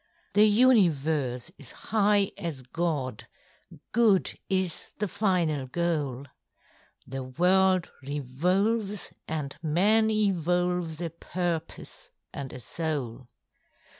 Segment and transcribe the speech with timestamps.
[0.01, 3.27] ŌĆØ The universe is high as God!
[3.91, 6.25] Good is the final goal;
[7.05, 13.27] The world revolves and man evolves A purpose and a soul.